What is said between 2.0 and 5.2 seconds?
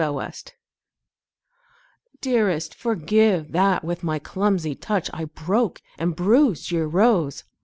Dearest, forgive that with my clumsy touch